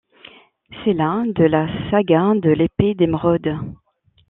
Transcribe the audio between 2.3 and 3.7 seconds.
de l'Epée d'Emeraude.